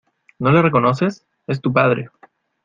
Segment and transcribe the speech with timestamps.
[0.39, 1.27] ¿no le reconoces?
[1.45, 2.09] es tu padre.